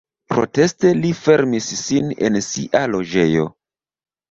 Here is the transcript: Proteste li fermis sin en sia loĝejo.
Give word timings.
Proteste 0.31 0.93
li 1.01 1.11
fermis 1.19 1.69
sin 1.83 2.11
en 2.31 2.41
sia 2.49 2.83
loĝejo. 2.97 3.49